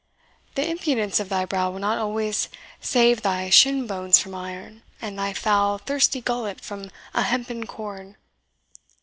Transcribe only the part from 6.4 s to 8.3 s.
from a hempen cord."